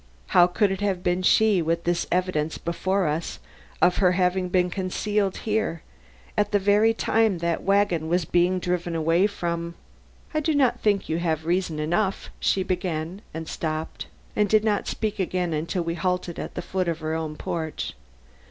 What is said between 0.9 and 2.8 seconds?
been she with this evidence